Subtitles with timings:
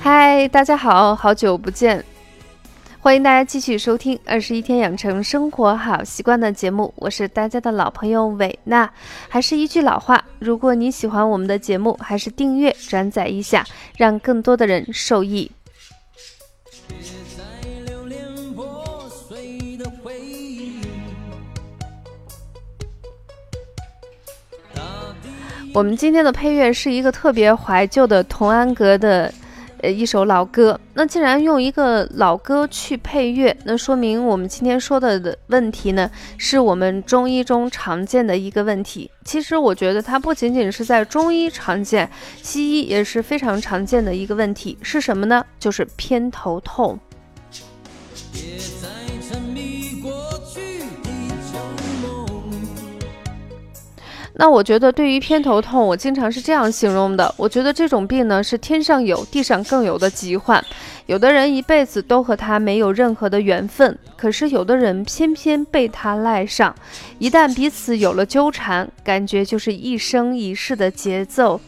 [0.00, 2.02] 嗨，大家好，好久不见，
[3.00, 8.90] 欢迎大家继续收听《二十一天养成生活好习惯》的节目，我是大家的老朋友伟娜。
[9.28, 13.66] 还是一句老话，如果你喜欢我们的节目，还是订阅、转载一下，
[13.96, 15.50] 让更多的人受益。
[25.74, 29.32] 我们今天的配乐是一个特别怀旧的童安格的。
[29.80, 30.78] 呃，一首老歌。
[30.94, 39.10] 那既然用一个老歌去配乐，那说明我们今天说的的问题呢，是我们中医中常见的一个问题。
[39.24, 42.10] 其实我觉得它不仅仅是在中医常见，
[42.42, 44.76] 西医也是非常常见的一个问题。
[44.82, 45.44] 是什么呢？
[45.58, 46.98] 就是偏头痛。
[54.40, 60.64] 那我觉得，对于偏头痛，我经常是这样形容的：我觉得这种病呢，是天上有地上更有的疾患。
[61.06, 66.72] 有的人一辈子都和他没有任何的缘分，可是有的人偏偏被他赖上。
[67.18, 71.60] 一旦彼此有了纠缠，感觉就是一生一世的节奏。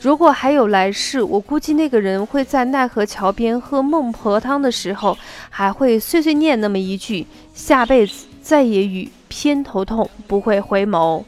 [0.00, 5.16] 如果还有来世，我估计那个人会在奈何桥边喝孟婆汤的时候，
[5.50, 11.22] 还会碎碎念那么一句：下辈子再也与偏头痛不会回眸。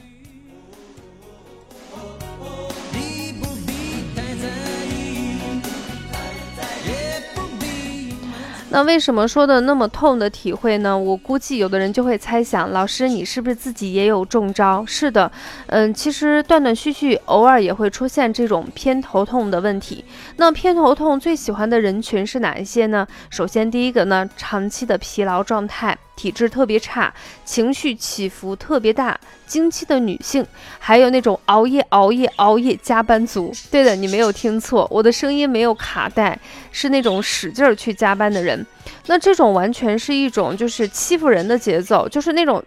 [8.73, 10.97] 那为什么说的那么痛的体会呢？
[10.97, 14.85] 我估计有的人就会猜想，老师你是不是自己也有中招？
[14.87, 15.31] 是的，
[15.67, 20.05] 嗯，其实断断续续，偶尔也会出现这种偏头痛的问题。
[20.37, 23.05] 那偏头痛最喜欢的人群是哪一些呢？
[23.29, 25.99] 首先第一个呢，长期的疲劳状态。
[26.21, 27.11] 体质特别差，
[27.47, 30.47] 情绪起伏特别大，经期的女性，
[30.79, 33.51] 还有那种熬夜、熬夜、熬夜加班族。
[33.71, 36.39] 对的，你没有听错，我的声音没有卡带，
[36.73, 38.67] 是那种使劲儿去加班的人。
[39.07, 42.63] 那这种完全是一种就是欺负人的节奏，就是那种，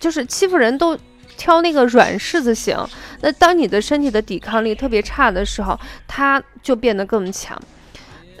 [0.00, 0.98] 就是欺负人都
[1.36, 2.76] 挑那个软柿子型。
[3.20, 5.78] 那当你的身体的抵抗力特别差的时候，
[6.08, 7.56] 它就变得更强。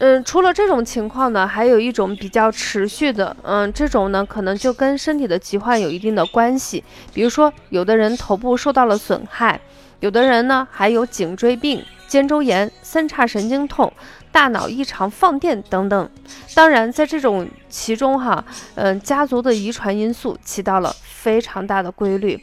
[0.00, 6.84] 嗯，除了这种情况呢，还有一种比较持续的，嗯，这种呢可能就跟身体的疾患有一定的关系。
[7.12, 9.60] 比如说，有的人头部受到了损害，
[9.98, 13.92] 有的人呢还有颈椎病、肩周炎、三叉神经痛、
[14.30, 16.10] 大脑异常放电等等。
[16.54, 18.44] 当然，在这种其中哈，
[18.76, 22.40] 嗯，家族的遗传因素起到了非常大的规律。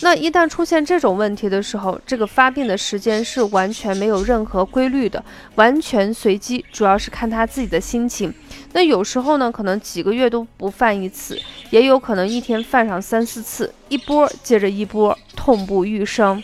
[0.00, 5.22] 那一旦出现这种问题的时候，这个发病的时间是完全没有任何规律的，
[5.54, 8.32] 完全随机，主要是看他自己的心情。
[8.72, 11.40] 那有时候呢，可能几个月都不犯一次，
[11.70, 16.42] 也有可能一天犯上三四次，一波接着一波，痛不欲生。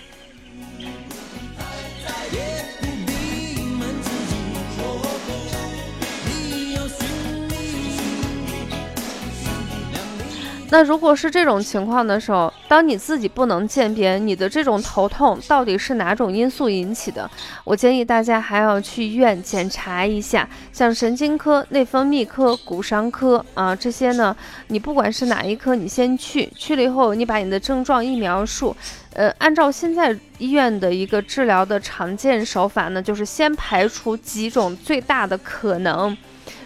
[10.73, 17.29] 那如果是这种情况的时候，当你自己不能鉴别你的这种头痛到底是哪种因素引起的，
[17.65, 24.35] 我建议大家还要去医院检查一下，像神经科、内分泌科、骨伤科啊这些呢，
[24.69, 28.75] 你不管是哪一科，你先去，去了以后你把你的症状一描述，
[29.15, 36.17] 呃，按照现在医院的一个治疗的常见手法呢，就是先排除几种最大的可能。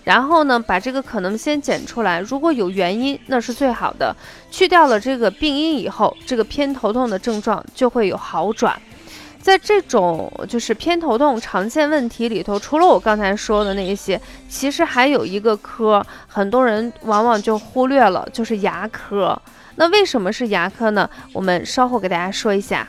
[0.04, 4.14] 然后呢，把这个可能先检出来，如果有原因，那是最好的。
[4.50, 8.80] 去掉了这个病因以后，这个偏头痛的症状就会有好转。
[9.40, 19.40] 在这种就是偏头痛常见问题里头，除了我刚才说的那些，其实还有一个科，很多人往往就忽略了，就是牙科。
[19.76, 21.08] 那为什么是牙科呢？
[21.32, 22.88] 我们稍后给大家说一下。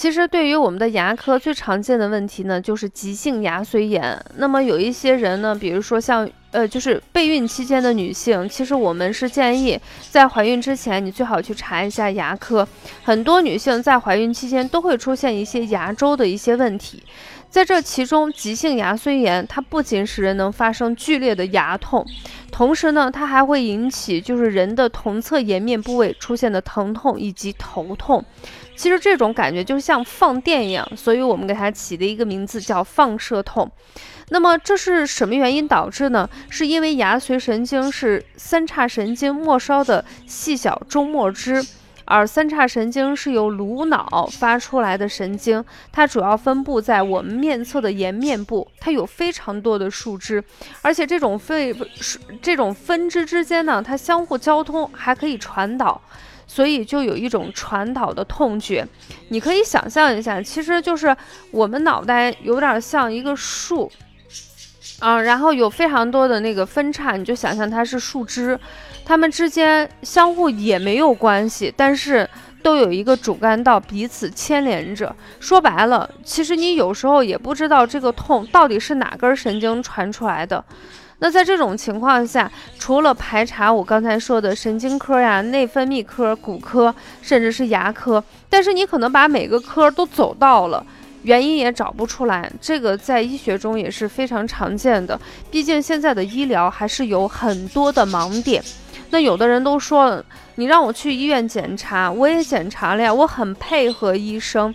[0.00, 4.18] 其实，对于我们的牙科最常见的问题呢，就是急性牙髓炎。
[4.36, 9.78] 那么有一些人呢，比如说像呃，就是备孕期间的女性，其实我们是建议
[10.08, 12.66] 在怀孕之前，你最好去查一下牙科。
[13.02, 17.02] 很多女性在怀孕期间都会出现一些牙周的一些问题，
[17.50, 22.02] 在这其中，急性牙髓炎它不仅使人能发生剧烈的牙痛，
[22.60, 28.22] 同时呢，它还会引起就是人的同侧颜面部位出现的疼痛以及头痛。
[28.76, 33.70] 其实这种感觉就像放电一样，所以我们给它起的一个名字叫放射痛。
[34.28, 36.28] 那么这是什么原因导致呢？
[36.50, 41.64] 是因为牙髓神经是三叉神经末梢的细小中末支，
[42.10, 50.42] 而三叉神经是由颅脑发出来的神经，它主要分布在我们面侧的颜面部，它有非常多的树枝，
[50.82, 51.74] 而且这种分
[52.42, 56.00] 这种分支之间呢，它相互交通还可以传导。
[56.52, 58.84] 所以就有一种传导的痛觉。
[59.28, 61.16] 你可以想象一下，其实就是
[61.52, 63.88] 我们脑袋有点像一个树，
[64.98, 68.58] 啊，然后有非常多的那个分叉，你就想象它是树枝，
[69.04, 72.28] 它们之间相互也没有关系，但是。
[72.62, 75.16] 都有一个主干道彼此牵连着。
[75.38, 80.62] 说白了，其实你有时候也不知道这个痛到底是哪根神经传出来的。
[81.20, 90.84] 那在这种情况下，除了排查我刚才说的神经科呀、内分泌科、骨科，甚至是牙科，但是你可能把每个科都走到了，
[91.22, 92.50] 原因也找不出来。
[92.60, 95.20] 这个在医学中也是非常常见的。
[95.50, 98.62] 毕竟现在的医疗还是有很多的盲点。
[99.10, 100.22] 那有的人都说，
[100.54, 104.72] 你让我去医院检查，我也检查了呀，我很配合医生，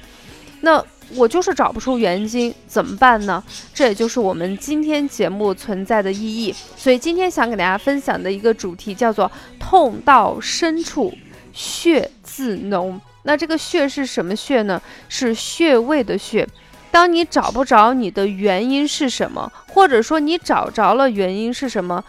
[0.59, 0.83] 那
[1.15, 3.41] 我就是找不出原因，怎么办呢？
[3.73, 6.53] 这也就是我们今天节目存在的意义。
[6.75, 11.13] 所以今天想给大家分享的一个主题叫做“痛到深处，
[11.53, 12.99] 血自浓”。
[13.25, 14.81] 那这个穴是什么穴呢？
[15.09, 16.47] 是穴位的穴。
[16.89, 22.03] 当你找不着你的原因是什么，或者说你找着了原因是什么，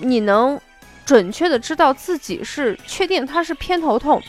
[0.00, 0.58] 你能。
[1.04, 4.20] 准确的知道自己是确定它是偏头痛，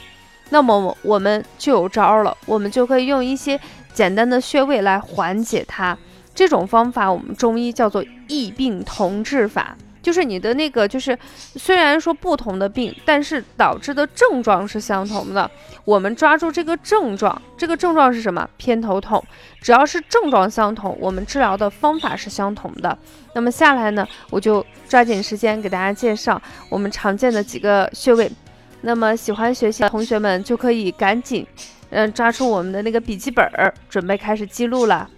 [0.51, 3.59] 那么我们就有招了，我们就可以用一些
[3.95, 5.97] 简单的穴位来缓解它。
[6.35, 9.75] 这种方法我们中医叫做异病同治法。
[10.07, 11.19] 就是你的那个，就是
[11.57, 15.51] 虽然说不同的病，但是导致的症状是相同的。
[15.83, 18.49] 我们抓住这个症状，这个症状是什么？
[18.55, 19.21] 偏头痛。
[19.59, 22.97] 只要是症状相同，我们治疗的方法是相同的。
[23.35, 28.31] 那么下来呢，我就抓紧时间给大家介绍我们常见的几个穴位。
[28.79, 31.45] 那么喜欢学习的同学们就可以赶紧，
[31.89, 35.09] 嗯，抓出我们的那个笔记本儿，准备开始记录了。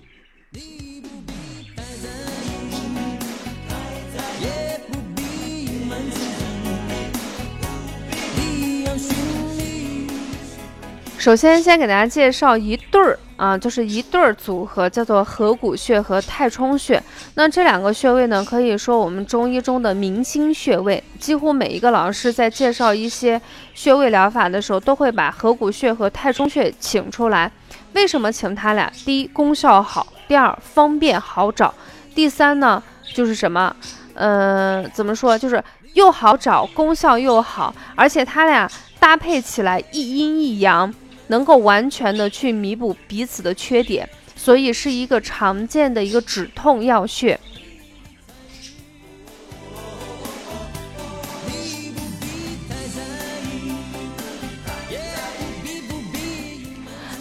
[11.29, 16.99] 首先，先给大家介绍一对儿啊，就是一对儿组合，叫做合谷穴和太冲穴。
[17.35, 23.39] 那这两个穴位呢，可以说我们中医中的明星穴位，几乎每一个老师在介绍一些
[23.75, 27.51] 穴位疗法的时候，都会把合谷穴和太冲穴请出来。
[27.93, 28.91] 为什么请他俩？
[29.05, 31.71] 第一，功效好；第二，方便好找；
[32.15, 32.81] 第三呢，
[33.13, 33.75] 就是什么？
[34.15, 35.37] 嗯，怎么说？
[35.37, 38.67] 就是又好找，功效又好，而且它俩
[38.99, 40.91] 搭配起来一阴一阳。
[41.29, 47.39] 能够完全的去弥补彼此的缺点，所以是一个常见的一个止痛药穴。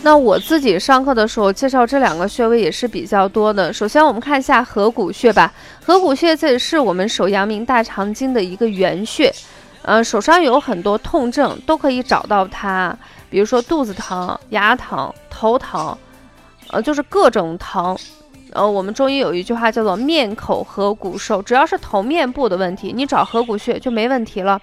[0.00, 3.70] 那我自己上课的时候介绍这两个穴位也是比较多的。
[3.70, 5.52] 首先我们看一下合谷穴吧，
[5.84, 9.30] 合谷穴这是我们手阳明大肠经的一个原穴，
[9.82, 12.96] 呃，手上有很多痛症都可以找到它。
[13.30, 15.96] 比如说肚子疼、牙疼、头疼，
[16.70, 17.96] 呃，就是各种疼。
[18.52, 24.58] 呃，我们中医有一句话叫做“面口合谷受”，只要是头面部的问题，你找合谷穴就没问题了。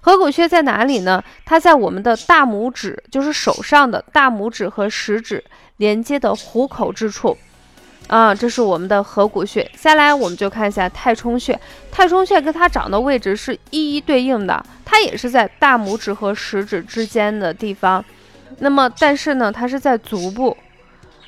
[0.00, 1.22] 合谷穴在哪里呢？
[1.44, 5.44] 它在我们的大拇指，就是手上的大拇指和食指
[5.76, 7.36] 连接的虎口之处。
[8.10, 9.70] 啊，这是我们的合谷穴。
[9.76, 11.58] 下来我们就看一下太冲穴。
[11.92, 18.04] 太冲穴跟它长的位置是一一对应的，它也是在大拇指和食指之间的地方。
[18.58, 20.56] 那么，但是呢，它是在足部。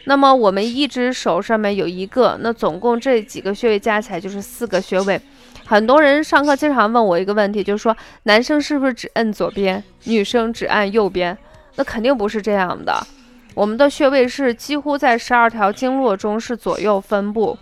[0.06, 5.20] 那么我们一只手上面有一个，那总共这几个穴位加起来就是四个穴位。
[5.64, 11.38] 很多人上课经常问我一个问题，就是说男生是不是只摁左边，女生只按右边？
[11.76, 13.06] 那肯定不是这样的。
[13.54, 17.56] 我们的穴位是几乎在十二条经络中是左右分布，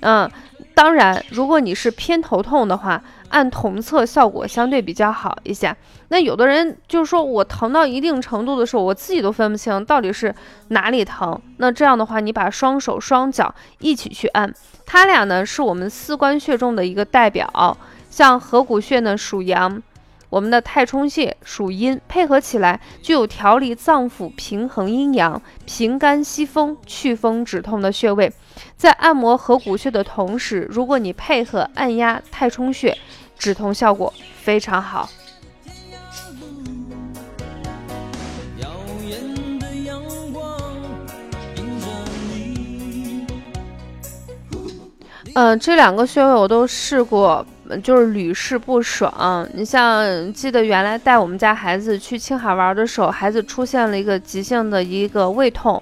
[0.00, 0.30] 嗯，
[0.74, 5.74] 当然，如果你是偏头痛的话，按同侧效果相对比较好一些。
[6.08, 10.34] 那有的人就是说我疼到一定程度的时候，我自己都分不清到底是
[10.68, 11.40] 哪里疼。
[11.58, 14.52] 那这样的话，你把双手双脚一起去按，
[14.84, 17.76] 它俩呢是我们四关穴中的一个代表，
[18.10, 19.80] 像合谷穴呢属阳。
[20.30, 28.32] 我们的太冲穴属阴，配合起来具有调理脏腑、平衡阴阳、平肝息风、祛风止痛的穴位。
[28.76, 32.96] 在按摩合谷穴的同时，如果你配合按压太冲穴，
[33.36, 35.10] 止痛效果非常好。
[45.34, 47.44] 嗯，这两个穴位我都试过。
[47.78, 49.46] 就是屡试不爽。
[49.54, 55.80] 你像记得原来带我们家孩子去青海玩的时候，孩子出现了一个急性的一个胃痛，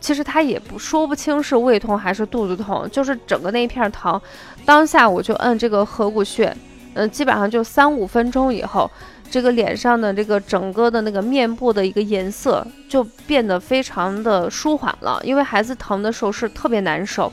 [0.00, 4.20] 其实他也不说不清是胃痛还是肚子痛，就是整个那一片疼。
[4.64, 6.54] 当下我就摁这个合谷穴，
[6.94, 8.90] 嗯，基本上就三五分钟以后，
[9.30, 15.20] 这个脸上的这个整个的那个面部的一个颜色就变得非常的舒缓了。
[15.22, 17.32] 因为孩子疼的时候是特别难受。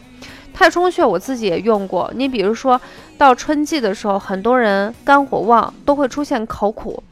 [0.54, 2.82] 太冲穴我自己也用过，你比如说
[3.18, 7.04] 到春季的时候，很多人肝火旺都会出现口苦，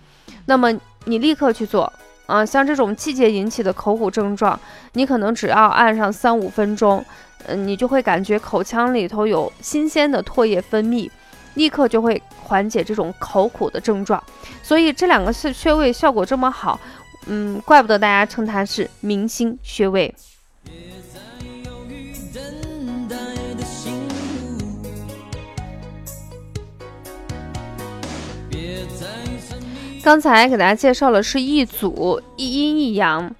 [0.45, 0.71] 那么
[1.05, 1.91] 你立刻去做
[2.27, 4.59] 啊，像这种季节引起的口苦症状，
[4.93, 7.03] 你可能只要按上三五分钟，
[7.47, 11.09] 嗯，你就会感觉口腔里头有新鲜的唾液分泌，
[11.55, 14.23] 立刻就会缓解这种口苦的症状。
[14.61, 16.79] 所以这两个穴穴位效果这么好，
[17.27, 20.13] 嗯，怪不得大家称它是明星穴位。
[30.05, 33.33] 刚才给大家介绍了是一组一阴一阳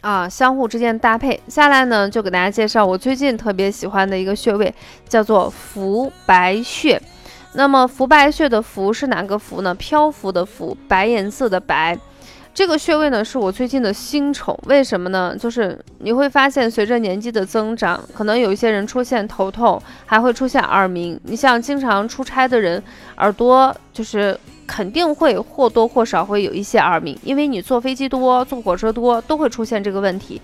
[0.00, 1.40] 啊，相互之间搭配。
[1.46, 4.74] 下来呢，就给大家介绍我最近特别喜欢的一个穴位，
[5.08, 7.00] 叫做浮白穴。
[7.52, 9.72] 那么浮白穴的浮是哪个浮呢？
[9.72, 11.96] 漂浮的浮，白颜色的白。
[12.52, 14.58] 这个穴位呢，是我最近的新宠。
[14.66, 15.36] 为什么呢？
[15.38, 21.20] 就是你会发现，随着年纪的增长，可能有一些人出现头痛，还会出现耳鸣。
[21.22, 22.82] 你像经常出差的人，
[23.18, 24.36] 耳朵就是。
[24.68, 30.40] 肯定会或多或少会有一些耳鸣，因为你坐飞机多、坐火车多，都会出现这个问题。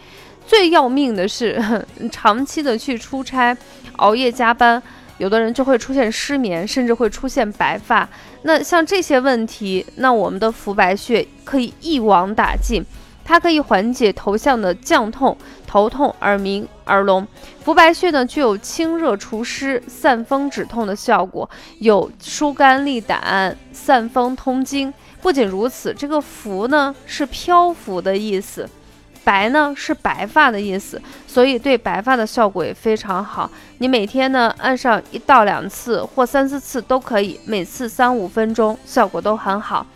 [0.47, 1.63] 最要命的是，
[2.11, 3.57] 长期的去出差、
[3.97, 4.83] 熬夜加班，
[5.19, 8.09] 有的人就会出现失眠，甚至会出现白发。
[8.43, 12.83] 那像这些问题，那我们的浮白穴可以一网打尽。
[13.25, 17.27] 它可以缓解头项的降痛、头痛、耳鸣、耳聋。
[17.65, 24.93] 浮白穴呢，具有清热除湿、散风止痛的效果，有疏肝利胆、散风通经。
[25.23, 28.69] 不仅如此，这个浮呢是漂浮的意思，
[29.25, 33.51] 白呢是白发的意思，所以对白发的效果也非常好。
[33.79, 39.87] 你每天呢按上一到两次或三四次都可以，每次三五分钟，效果都很好。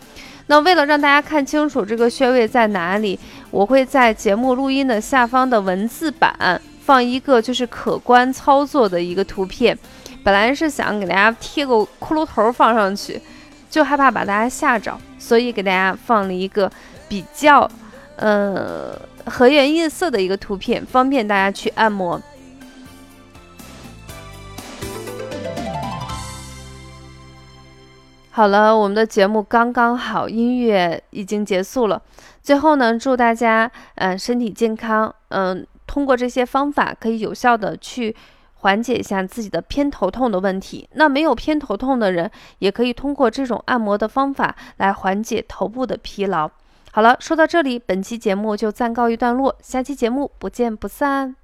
[0.49, 3.17] 那为了让大家看清楚这个穴位在哪里，
[3.51, 9.77] 我会在节目录音的下方的文字版放一个就是可观操作的一个图片。
[10.23, 13.21] 本来是想给大家贴个骷髅头放上去，
[13.69, 16.69] 就害怕把大家吓着，所以给大家放了一个
[17.07, 17.69] 比较
[18.15, 22.19] 呃和颜悦色的一个图片，方便大家去按摩。
[28.31, 32.01] 好了，我们的节目刚刚好，音乐已经结束了。
[32.41, 38.15] 最后呢，祝大家嗯身体健康，嗯，通过这些方法可以有效的去
[38.61, 40.87] 缓解一下自己的偏头痛的问题。
[40.93, 46.49] 那没有偏头痛的人，也可以通过这种按摩的方法来缓解头部的疲劳。
[46.91, 51.38] 好了，说到这里，本期节目就暂告一段落，下期节目不见不散。